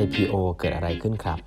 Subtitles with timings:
[0.00, 1.38] IPO เกิดอะไรขึ้นครับ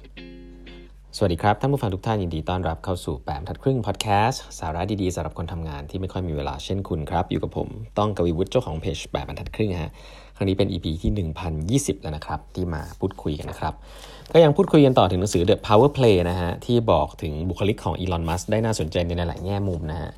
[1.17, 9.91] สวัสดีครับ ท่านผู้ฟังทุกท่านยินดีต้อนรับเข้าสู่แปมทัดครึ่งพอดแคสต์สาระดีๆสำหรับคนทำงานที่ไม่ค่อยมีเวลาเช่นคุณครับ อยู่กับผม ต้องกวีวุฒิเจ้าของเพจแปมทัดครึ่งฮะ
[10.35, 11.11] ครั้งนี้เป็น EP ที่
[11.79, 13.73] 1020 แล้วนะครับ ที่มาพูดคุยกันนะครับ
[14.31, 20.11] ก็ยังพูดคุยกันต่อถึงหนังสือ The Power Play นะฮะ ที่บอกถึงบุคลิกของอีลอนมัสได้น่าสนใจในหลายแง่มุมนะฮะ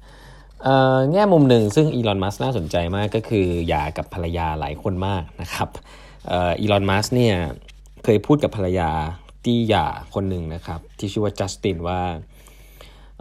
[1.12, 5.70] แง่มุมหนึ่งซึ่งอีลอนมัสน่าสนใจมากก็คือหย่ากับภรรยาหลายคนมากนะครับ
[6.32, 7.36] อีลอนมัสเนี่ย
[8.10, 8.90] เคยพูดกับภรรยา
[9.46, 12.00] ที่หย่าคนหนึ่งนะครับ ที่ชื่อว่าจัสตินว่า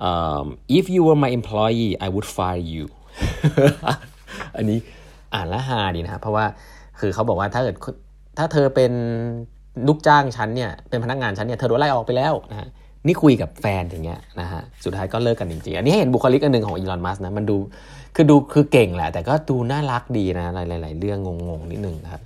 [0.08, 0.44] um,
[0.78, 2.86] if you were my employee I would fire you
[4.56, 4.78] อันนี้
[5.34, 6.46] อ่านละฮาดีนะครับ เพราะว่า
[7.00, 7.76] คือเขาบอกว่าถ้าเกิด
[8.38, 8.92] ถ้าเธอเป็น
[9.88, 12.68] ลูกจ้างฉันเนี่ยเป็นพนักงานฉันเนี่ยเธอโดนไล่ออกไปแล้วนะฮะ
[13.06, 17.56] นี่คุยกับแฟนอย่างเงี้ยนะฮะสุดท้ายก็เลิกกันจริงๆ อันนี้เห็นบุคลิกอันหนึ่งของอีลอนมัสนะมันดู
[18.14, 21.18] คือดูคือเก่งแหละ แต่ก็ดูน่ารักดีนะหลายๆเรื่อง
[21.48, 22.22] งงๆ นิดนึงครับ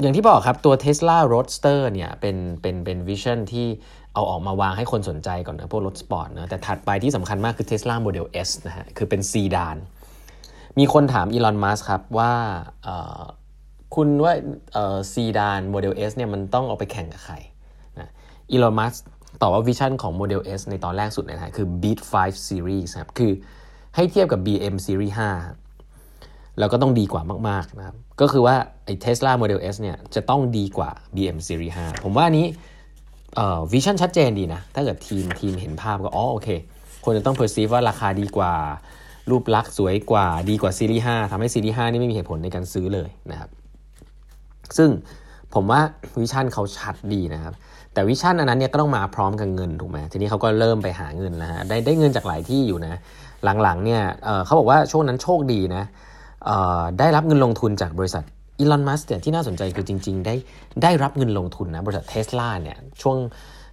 [0.00, 3.66] อย่างที่บอกครับตัว Tesla Roadster เนี่ยเป็นเป็นเป็น vision ที่
[4.14, 9.76] เอาออกมาวางให้คนสนใจก่อนนะพวกรถสปอร์ตนะแต่ถัดไปที่สำคัญมากคือ Tesla Model S นะฮะคือเป็นซีดาน
[10.78, 12.32] มีคนถามอีลอนมัสครับว่า
[13.94, 14.32] คุณว่า
[15.12, 17.34] ซีดานโมเดล S เนี่ยมันต้องเอาไปแข่งกับใคร
[17.98, 18.10] นะ
[18.50, 18.94] อีลอนมัส
[19.40, 23.32] ตอบว่า vision ของ Model S ในตอนแรกสุดนะฮะคือ Beat 5 Series ครับคือ
[23.94, 25.63] ให้เทียบกับ BM Series 5
[26.58, 32.46] แล้วก็ต้องดีกว่ามากๆนะครับก็คือว่าไอ้ Tesla Model S เนี่ยจะต้องดีกว่า BM Series 5 ผมว่านี้
[33.72, 36.48] vision ชัดเจนดีนะ ถ้าเกิดทีมทีมเห็นภาพก็อ๋อโอเค
[37.04, 38.52] คนจะต้อง perceive ว่าราคาดีกว่า
[39.30, 43.50] รูปลักษณ์สวยกว่าดีกว่าซีรีส์5ทำให้ซีรีส์5นี่ไม่มีเหตุผลในการซื้อเลยนะครับ
[44.76, 44.90] ซึ่ง
[45.54, 45.80] ผมว่า
[46.20, 47.54] vision เขาชัดดีนะครับ
[47.92, 52.94] แต่ vision อันนั้นเนี่ยก็ต้องมาพร้อมกับเงินถูกไหมทีนี้เขาก็เริ่มไปหาเงินแล้วฮะได้ได้เงินจากหลายที่อยู่นะ
[53.62, 55.84] หลังๆเนี่ยเขาบอกว่าช่วงนั้นโชคดีนะ
[56.98, 58.24] ได้รับเงินลงทุนจากบริษัท
[58.58, 60.34] อีลอนมัสเนี่ยที่น่าสนใจคือจริง ๆ ได้
[60.82, 63.16] ได้รับเงินลงทุนนะบริษัทเทสลาเนี่ยช่วง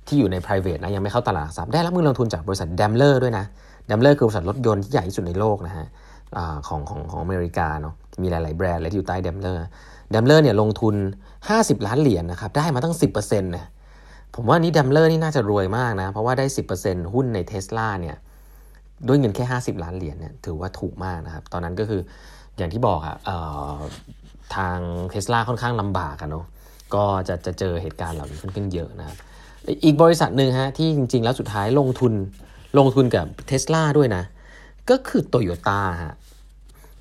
[0.07, 3.45] ที่อยู่ใน private นะยังไม่เข้าตลาดทรัพย์ได้รับเงินลงทุนจากบริษัท Daimler ด้วยนะ
[3.89, 5.87] Daimler คือบริษัทรถยนต์ที่ใหญ่ที่สุดในโลกนะฮะ
[6.67, 10.95] ของของของอเมริกาเนาะมีหลาย ๆ แบรนด์เลยที่อยู่ใต้ Daimler Daimler เนี่ยลงทุน
[11.39, 13.67] 50 ล้านเหรียญนะครับได้มาตั้ง 10%เนี่ย
[14.35, 16.45] ผมว่านี่ Daimler นี่น่าจะรวยมากนะเพราะว่าได้
[16.79, 18.15] 10%หุ้นในเทสลาเนี่ย
[19.07, 22.01] ด้วยเงินแค่ 50 ล้านเหรียญเนี่ยถือว่าถูกมากนะครับตอนนั้นก็คือ
[22.61, 23.15] อย่างที่บอกอะ
[24.55, 24.77] ทาง
[25.11, 26.45] เทสลาค่อนข้างลำบากกันเนาะ
[26.95, 29.17] ก็จะจะเจอเหตุการณ์เหล่านี้ค่อนข้างเยอะนะครับ
[29.85, 32.13] อีกบริษัทหนึ่งฮะที่จริง ๆ แล้วสุดท้ายลงทุน
[32.77, 34.23] ลงทุนกับเทสลาด้วยนะ
[34.89, 36.13] ก็คือโตโยต้าฮะ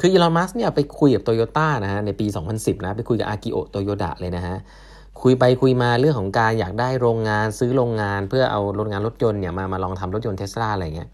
[0.01, 4.57] คืออีลอนมัสเนี่ยไปคุยกับโตโยต้านะฮะในปี 2010 นะไปคุยกับอากิโอโตโยดะเลยนะฮะ
[5.23, 11.09] คุยไปคุยมาเรื่องของการอยากได้โรงงานซื้อโรงงาน เพื่อเอาโรงงานรถยนต์เนี่ยมามาลองทำรถยนต์เทสลาอะไรเงี้ย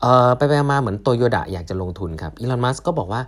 [0.00, 3.20] เออไปไปมาเหมือนโตโยดะอยากจะลงทุนครับอีลอนมัสก็บอกว่า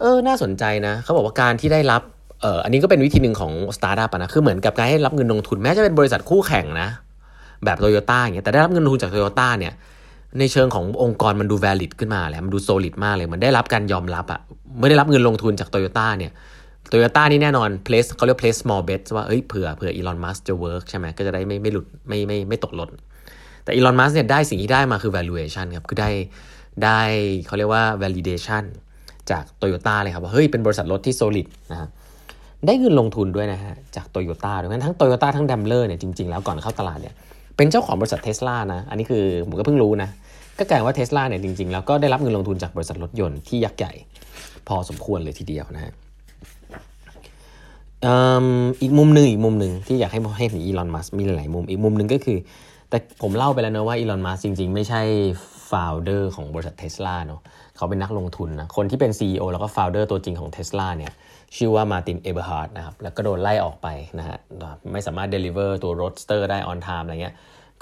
[0.00, 2.02] เออ น่าสนใจนะ เขาบอกว่าการที่ได้รับ
[2.40, 6.88] เอออันนี้ก็เป็นวิธีหนึ่งของสตาร์ทอัพนะ คือเหมือนกับการให้รับเงินลงทุนแม้จะเป็นบริษัทคู่แข่งนะ
[7.64, 9.72] แบบโตโยต้าอย่างเงี้ยแต่ได้รับเงินลงทุนจากโตโยต้าเนี่ย
[10.38, 14.40] ในเชิงขององค์กรมันดู valid ขึ้นมาแล้วมันดู solid มากเลยมันได้รับการยอมรับอะ
[14.80, 16.32] ไม่ได้รับเงินลงทุนจากโตโยต้าเนี่ย
[16.88, 22.90] โตโยต้านี่แน่นอน place เขาเรียก place small bet ว่าเอ้ยเผื่อเผื่ออีลอนมัสจะ work ใช่ไหมก็จะได้ไม่ไม่หลุดไม่ไม่ไม่ตกหล่น
[23.64, 26.10] แต่อีลอนมัสเนี่ยได้สิ่งที่ได้มาคือ valuation ครับ คือได้
[26.84, 27.00] ได้
[27.46, 28.64] เขาเรียกว่า validation
[29.30, 31.88] จากโตโยต้าเลยครับ ว่าเฮ้ยเป็นบริษัทรถที่ solid นะฮะ
[32.66, 37.14] ได้เงินลงทุนด้วยนะฮะจากโตโยต้าด้วยงั้นทั้งโตโยต้าทั้ง Daimler เนี่ยจริงๆ แล้วก่อนเข้าตลาดเนี่ย
[37.56, 40.08] เป็นเจ้าของบริษัทเทสลานะ อันนี้คือผมก็เพิ่งรู้นะ
[40.58, 43.92] ก็กลายว่าเทสลาเนี่ยจริงๆ แล้วก็ได้รับเงินลงทุนจากบริษัทรถยนต์ที่ยักษ์ใหญ่
[44.68, 45.92] พอสมควรเลยทีเดียวนะฮะ
[48.82, 52.38] อีกมุมหนึ่งอีกมุมหนึ่งที่อยากให้ให้ถึงอีลอนมัสมีหลายมุม อีกมุมหนึ่งก็คือ
[52.90, 55.02] แต่ผมเล่าไปแล้วนะว่าอีลอนมัสจริง ๆ ไม่ใช่
[55.70, 57.40] founder ของบริษัทเทสลาเนาะ
[57.76, 61.12] เขาเป็นนักลงทุนนะ คนที่เป็น CEO แล้วก็ founder ตัวจริงของ Tesla เนี่ย
[61.56, 64.38] ชื่อว่า Martin Eberhard นะครับ แล้วก็โดนไล่ออกไปนะฮะ
[64.92, 67.34] ไม่สามารถ deliver ตัว roadster ได้ on time อะไรเงี้ย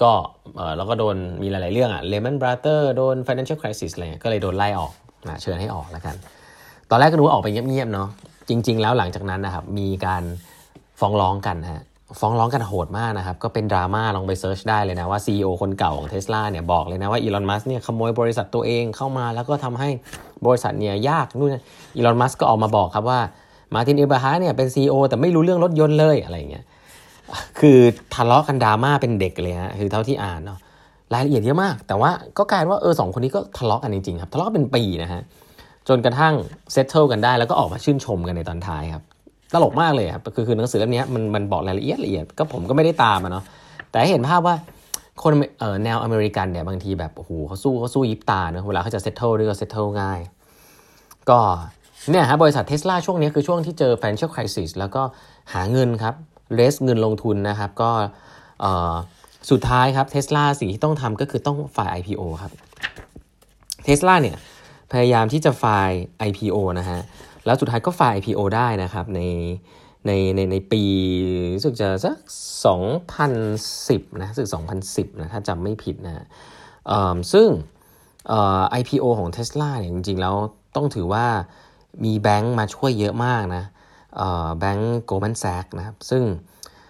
[0.02, 0.10] ก็
[0.56, 4.92] เออแล้วก็โดนมีหลาย ๆ เรื่องอะ Lehman Brothers โดน financial crisis อะไรเงี้ยก็เลยโดนไล่ออก
[5.28, 6.16] นะเชิญให้ออกแล้วกัน
[6.90, 8.08] ตอนแรกก็ดูออกไปเงียบ ๆ เนาะ
[8.48, 10.22] จริง ๆ แล้วหลังจากนั้นนะครับมีการ
[11.00, 11.82] ฟ้องร้องกันฮะ
[12.20, 19.88] ฟ้องร้องกันโหดมากนะครับ ก็เป็นดราม่าลองไป search ได้เลยนะว่า CEO คนเก่าของเท s l a เนี่ยบอกเลยนะว่าอีลอนมัสเนี่ยขโมยบริษัทตัวเองเข้ามาแล้วก็ทำให้
[20.46, 21.56] บริษัทเนี่ยยากนู่น
[21.96, 23.20] อีลอนมัสก็ออกมาบอกครับว่า
[23.74, 26.64] Martin Eberhard เนี่ยเป็น CEO แต่ไม่รู้เรื่องรถยนต์เลยอะไรเงี้ย
[27.60, 27.78] คือ
[28.14, 30.58] ทะเลาะกันดราม่าเป็นเด็กเลยฮะคือเท่าที่อ่านเนาะ
[31.12, 35.22] รายละเอียดเยอะมาก แต่ว่าก็กลายว่าเออสองคนนี้ก็ทะเลาะกันจริงๆครับทะเลาะเป็นปีนะฮะ
[35.88, 36.34] จนกระทั่ง
[36.72, 39.02] settle กันได้แล้วก็ออกมาชื่นชมกันในตอนท้ายครับ
[39.54, 43.44] ตลกมากเลยครับคือคือหนังสือเล่มนี้มันมันบอกรายละเอียดละเอียดก็ผมก็ไม่ได้ตามอะเนาะ
[43.90, 44.54] แต่เห็นภาพว่า
[45.22, 50.20] คนเอ่อแนวอเมริกันเนี่ยบางทีแบบโอ้โหเขาสู้เขาสู้ยิบตาเนะเวลาเขาจะ settle ด้วยก็ settle ง่าย
[51.30, 51.40] ก็
[52.10, 55.02] เนี่ยฮะบริษัทเทสลาช่วงนี้คือช่วงที่เจอ financial crisis แล้วก็
[55.52, 56.14] หาเงินครับ
[56.54, 57.90] raise เงินลงทุนนะครับ ก็
[59.50, 62.52] สุดท้ายครับเทสลาสิ่งที่ต้องทำก็คือต้องฝ่าย IPO ครับ
[63.84, 64.36] เทสลาเนี่ย
[64.92, 65.90] พยายามที่จะฝ่าย
[66.28, 67.00] IPO นะฮะ
[67.46, 69.20] แล้วสุดท้ายก็ file IPO ได้นะครับใน
[70.06, 70.82] ในในในปี
[71.54, 72.16] รู้สึกจะสัก
[72.98, 74.48] 2010 นะรู้สึก
[74.84, 76.26] 2010 นะ ถ้าจำไม่ผิดนะ
[77.32, 77.48] ซึ่ง
[78.80, 80.34] IPO ของ Tesla เนี่ยจริงๆ แล้ว
[80.76, 81.26] ต้องถือว่า
[82.04, 83.64] มีแบงค์มาช่วยเยอะมากนะ
[84.58, 86.22] แบงก์โกลแมนแซกนะครับ ซึ่ง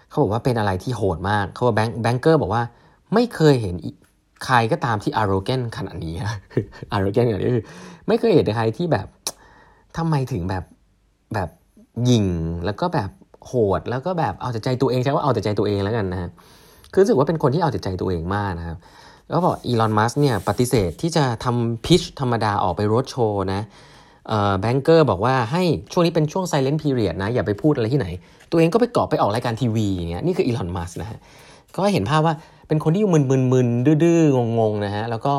[0.09, 2.63] เขาบอกว่าเป็นอะไรที่โหดมาก เขาบอกแบงค์แบงเกอร์บอกว่า
[3.13, 3.75] ไม่เคยเห็น
[4.45, 6.13] ใครก็ตามที่อารโกนขนาดนี้
[6.91, 7.65] อารโกนขนาดนี้คือ
[8.07, 9.07] ไม่เคยเห็นใครที่แบบ
[9.97, 10.63] ทำไมถึงแบบ
[11.33, 11.49] แบบ
[12.09, 12.25] ยิง
[12.65, 13.09] แล้วก็แบบ
[13.47, 16.29] โหดแล้วก็แบบเอาแต่ใจตัวเองใช่ว่าเอาแต่ใจตัวเองแล้วกันนะฮะ
[16.91, 18.77] คือรู้สึกว่าเป็นคนที่เอาแต่ใจตัวเองมากนะครับ
[19.29, 23.61] แล้วบอกอีลอนมัสเนี่ยปฏิเสธที่จะทำพิชธรรมดาออกไปรถโชว์นะ
[24.59, 28.07] แบงเกอร์บอกว่าให้ช่วงนี้เป็นช่วงไซเลนต์พีเรียดนะ อย่าไปพูดอะไรที่ไหน
[28.51, 31.19] ตัวเองก็ไปเกาะไปออกรายการทีวีอย่างเงี้ยนี่คืออีลอนมัสนะฮะ
[31.77, 32.35] ก็เห็นภาพว่า
[32.67, 35.35] เป็นคนที่มึนๆดื้อๆงงๆนะฮะแล้วก็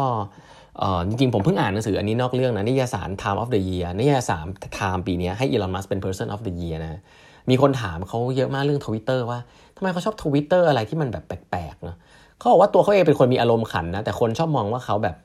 [1.08, 4.46] จริงๆ ผมเพิ่งอ่านหนังสืออันนี้นอกเรื่องนะนิยสาร Time of the Year นิยสาร
[4.78, 7.00] Time ปีนี้ให้อีลอนมัสเป็น Person of the Year นะ
[7.50, 9.38] มีคนถามเขาเยอะมากเรื่องทวิตเตอร์ว่า
[9.76, 11.96] ทำไมเขาชอบทวิตเตอร์อะไรที่มันแบบแปลกๆเนาะ
[12.38, 15.16] เขาบอกว่าตัวเขาเองเป็นคนมีอารมณ์ขันนะแต่คนชอบมองว่าเขาแบบ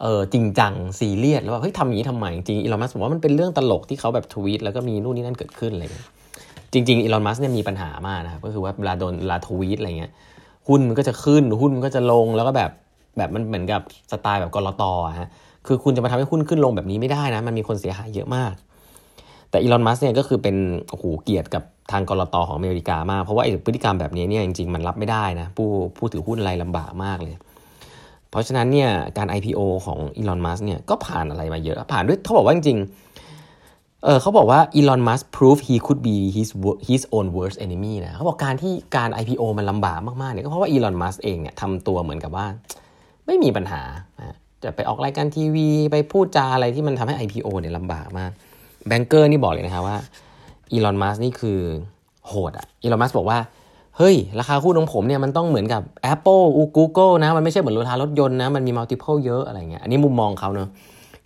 [0.00, 6.06] เออจริงจังซีเรียสแล้วว่าเฮ้ยทำอย่างนี้ทำไมจริงอีลอนมัสผมว่ามันเป็นเรื่องตลกที่เขาแบบทวีตแล้วก็มีนู่นนี่นั่นเกิดขึ้นอะไรเงี้ย
[6.72, 10.12] จริงๆอีลอนมัสเนี่ยมีปัญหามากนะครับก็คือว่าเวลาโดนเวลาทวีตอะไรเงี้ย
[10.68, 12.70] หุ้นมันก็จะขึ้นหุ้นมันก็จะลงแล้วก็แบบ
[13.16, 13.80] แบบมันเหมือนกับ
[14.12, 15.28] สไตล์แบบกรตอฮะ
[15.66, 18.54] คือคุณจะมาทำให้หุ้นขึ้นลงแบบนี้ไม่ได้นะ มันมีคนเสียหายเยอะมาก
[19.50, 20.56] แต่อีลอนมัสเนี่ยก็คือเป็น
[20.90, 27.34] โอ้โหเกียรติกับทางกรตของอเมริกามาก เพราะว่าไอ้พฤติกรรมแบบนี้เนี่ยจริงๆมันรับไม่ได้นะ ผู้ผู้ถือหุ้นรายลำบากมากเลย
[28.30, 36.50] เพราะฉะนั้นเนี่ยการ IPO ของอีลอนมัสเนี่ยก็ผ่านอะไรมาเยอะ ผ่านด้วยเขาบอกว่าจริงๆเออเขาบอกว่าอีลอนมัส prove he could be his
[36.88, 42.46] his own worst enemy นะเขาบอกการที่การ IPO มันลำบากมากๆเนี่ยก็เพราะว่าอีลอนมัสเองเนี่ยทำตัวเหมือนกับว่า
[43.26, 43.82] ไม่มีปัญหา
[44.64, 48.30] จะไปออกรายการทีวี ไปพูดจาอะไรที่มันทำให้ IPO เนี่ยลำบากมาก
[48.88, 49.96] แบงเกอร์นี่บอกเลยนะครับว่า
[50.72, 51.58] อีลอนมัสนี่คือ
[52.26, 53.38] โหดอะอีลอนมัสบอกว่า
[53.96, 55.82] เฮ้ย ราคาหุ้นของผมเนี่ยมันต้องเหมือนกับ
[56.14, 60.68] Apple อู Google นะ มันไม่ใช่เหมือนราคารถยนต์นะ มันมี multiple เยอะอะไรเงี้ย อันนี้มุมมองเขาเนอะ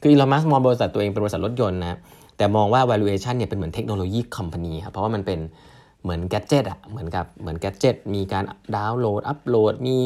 [0.00, 1.98] คืออีลอนมัสมองบริษัทตัวเองเป็นบริษัทรถยนต์นะ
[2.36, 5.38] แต่มองว่า valuation เนี่ยเป็นเหมือนเทคโนโลยี company ครับ เพราะว่ามันเป็น
[6.02, 8.44] เหมือนแกจิตอะเหมือนกับเหมือนแกจิตมีการ
[8.76, 9.96] ดาวน์โหลด อัปโหลด มี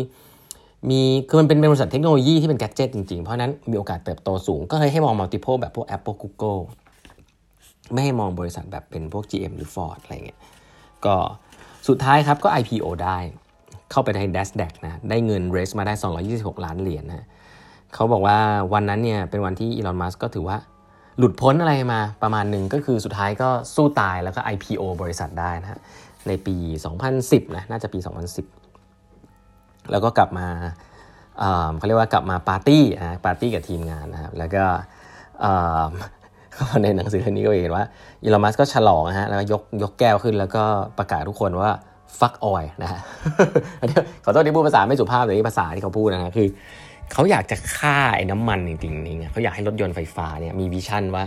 [0.90, 6.60] มีคือมันเป็นบริษัทเทคโนโลยีที่เป็นแกจิตจริงๆ เพราะนั้นมีโอกาสเติบโตสูง ก็เลยให้มอง multiple แบบพวก Apple Google
[7.92, 10.40] ไม่ให้มองบริษัทแบบเป็นพวก GM หรือ Ford อะไรเงี้ย
[11.04, 11.16] ก็
[11.88, 13.18] สุดท้ายครับก็ IPO ได้
[13.90, 15.94] เข้าไปใน NASDAQ นะได้เงินเรสมาได้
[16.30, 17.26] 226 ล้านเหรียญนะ
[17.94, 18.38] เขาบอกว่า
[18.72, 20.56] วันนั้นเนี่ยเป็นวันที่อีลอนมัสก็ถือว่า
[21.18, 25.80] หลุดพ้นอะไรมาประมาณหนึ่งก็คือสุดท้ายก็สู้ตายแล้วก็ IPO บริษัทได้นะ
[26.28, 26.56] ในปี
[27.04, 28.63] 2010นะน่าจะปี 2010
[29.90, 30.48] แล้วก็กลับมา
[31.76, 34.64] เขาเรียกว่ากลับมาปาร์ตี้นะปาร์ตี้กับทีมงานนะครับแล้วก็
[36.82, 37.84] ในหนังสือเล่มนี้ก็เห็นว่า
[38.22, 40.64] อีลอมัสก็ฉลองนะฮะแล้วก็ยกยกแก้วขึ้นแล้วก็
[40.98, 41.70] ประกาศทุกคนว่า
[42.20, 43.00] ฟักออยนะฮะ
[44.24, 46.48] ขอโทษที่พูดภาษาไม่สุภาพแต่นี่ภาษาที่เขาพูดนะฮะคือ
[47.12, 51.24] เขาอยากจะฆ่าไอ้น้ำมันจริงๆนี่เขาอยากให้รถยนต์ไฟฟ้าเนี่ยมี vision ว่า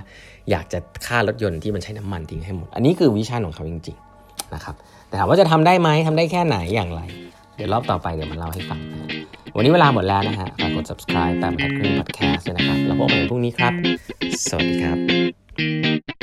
[0.51, 4.75] อยากจะฆ่ารถยนต์ที่มันใช้น้ำมันทิ้งให้หมด อันนี้คือ vision ของเขาจริงๆนะครับ
[5.07, 7.01] แต่ถามว่าจะทำได้ไหมทำได้แค่ไหนอย่างไร
[7.57, 9.09] เดี๋ยวรอบต่อไปเดี๋ยวมาเล่าให้ฟังนะ
[9.55, 13.73] วันนี้เวลาหมดแล้วนะฮะฝากกด subscribe ตามแปดครึ่ง podcast ด้วยนะครับ แล้วพบกันพรุ่งนี้ครับ
[14.49, 16.16] สวัสดีครับ